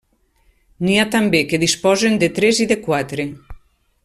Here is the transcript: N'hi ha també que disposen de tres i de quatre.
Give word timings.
N'hi 0.87 0.95
ha 1.01 1.05
també 1.17 1.43
que 1.51 1.59
disposen 1.65 2.19
de 2.25 2.33
tres 2.39 2.65
i 2.67 2.71
de 2.73 2.79
quatre. 2.89 3.29